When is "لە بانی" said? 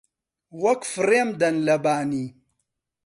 1.67-2.27